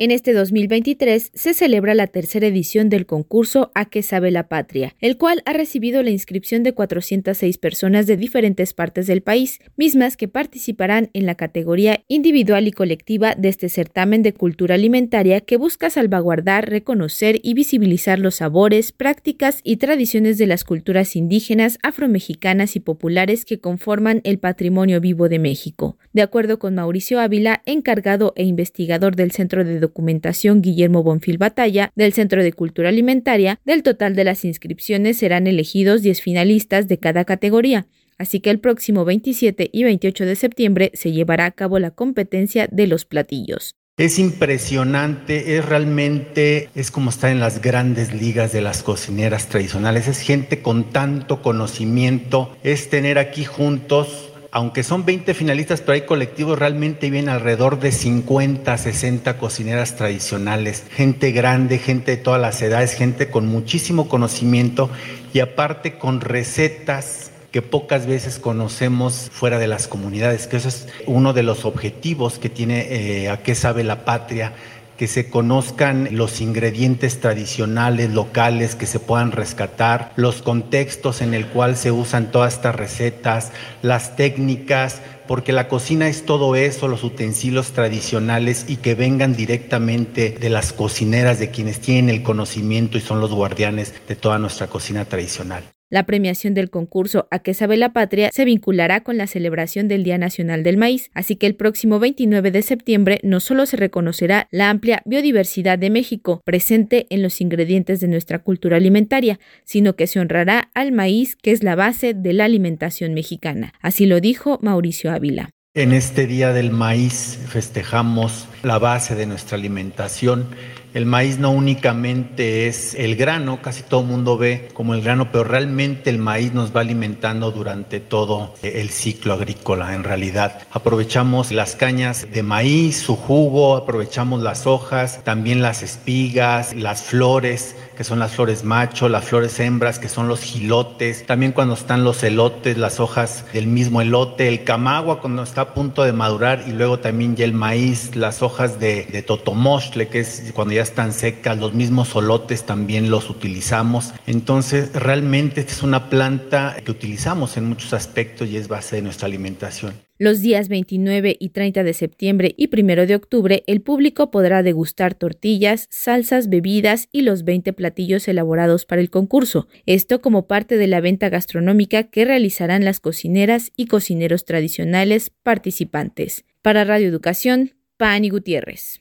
[0.00, 4.94] En este 2023 se celebra la tercera edición del concurso A qué sabe la patria,
[5.00, 10.16] el cual ha recibido la inscripción de 406 personas de diferentes partes del país, mismas
[10.16, 15.56] que participarán en la categoría individual y colectiva de este certamen de cultura alimentaria que
[15.56, 22.76] busca salvaguardar, reconocer y visibilizar los sabores, prácticas y tradiciones de las culturas indígenas, afromexicanas
[22.76, 25.98] y populares que conforman el patrimonio vivo de México.
[26.12, 31.92] De acuerdo con Mauricio Ávila, encargado e investigador del Centro de Documentación Guillermo Bonfil Batalla
[31.96, 36.98] del Centro de Cultura Alimentaria, del total de las inscripciones serán elegidos 10 finalistas de
[36.98, 37.86] cada categoría.
[38.18, 42.68] Así que el próximo 27 y 28 de septiembre se llevará a cabo la competencia
[42.70, 43.74] de los platillos.
[43.98, 50.06] Es impresionante, es realmente, es como estar en las grandes ligas de las cocineras tradicionales,
[50.06, 56.02] es gente con tanto conocimiento, es tener aquí juntos aunque son 20 finalistas, pero hay
[56.02, 62.60] colectivos, realmente vienen alrededor de 50, 60 cocineras tradicionales, gente grande, gente de todas las
[62.62, 64.88] edades, gente con muchísimo conocimiento
[65.34, 70.86] y aparte con recetas que pocas veces conocemos fuera de las comunidades, que eso es
[71.06, 74.52] uno de los objetivos que tiene eh, a qué sabe la patria
[74.98, 81.46] que se conozcan los ingredientes tradicionales, locales, que se puedan rescatar, los contextos en el
[81.46, 87.04] cual se usan todas estas recetas, las técnicas, porque la cocina es todo eso, los
[87.04, 93.00] utensilios tradicionales y que vengan directamente de las cocineras, de quienes tienen el conocimiento y
[93.00, 95.62] son los guardianes de toda nuestra cocina tradicional.
[95.90, 100.04] La premiación del concurso A qué sabe la patria se vinculará con la celebración del
[100.04, 104.48] Día Nacional del Maíz, así que el próximo 29 de septiembre no solo se reconocerá
[104.50, 110.06] la amplia biodiversidad de México presente en los ingredientes de nuestra cultura alimentaria, sino que
[110.06, 113.72] se honrará al maíz que es la base de la alimentación mexicana.
[113.80, 115.48] Así lo dijo Mauricio Ávila.
[115.74, 120.46] En este Día del Maíz festejamos la base de nuestra alimentación
[120.94, 125.30] el maíz no únicamente es el grano, casi todo el mundo ve como el grano,
[125.30, 130.62] pero realmente el maíz nos va alimentando durante todo el ciclo agrícola en realidad.
[130.70, 137.76] Aprovechamos las cañas de maíz, su jugo, aprovechamos las hojas, también las espigas, las flores
[137.98, 142.04] que son las flores macho, las flores hembras, que son los gilotes, también cuando están
[142.04, 146.62] los elotes, las hojas del mismo elote, el camagua cuando está a punto de madurar
[146.68, 151.12] y luego también ya el maíz, las hojas de, de que es cuando ya están
[151.12, 154.12] secas, los mismos solotes también los utilizamos.
[154.26, 159.26] Entonces, realmente es una planta que utilizamos en muchos aspectos y es base de nuestra
[159.26, 159.94] alimentación.
[160.20, 165.14] Los días 29 y 30 de septiembre y 1 de octubre, el público podrá degustar
[165.14, 169.68] tortillas, salsas, bebidas y los 20 platillos elaborados para el concurso.
[169.86, 176.44] Esto como parte de la venta gastronómica que realizarán las cocineras y cocineros tradicionales participantes.
[176.62, 178.96] Para Radio Educación, Pani Gutiérrez.